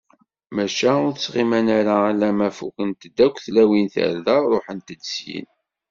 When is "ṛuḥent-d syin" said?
4.53-5.47